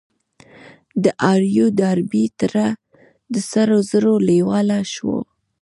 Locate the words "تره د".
2.39-3.35